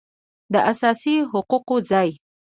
[0.53, 2.09] داساسي حقوقو ځای